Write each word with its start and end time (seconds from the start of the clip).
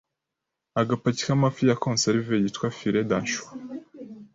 Agapaki 0.81 1.21
k’amafi 1.27 1.63
ya 1.69 1.75
conserve 1.83 2.33
yitwa 2.43 2.67
filet 2.77 3.07
d’anchois 3.09 3.49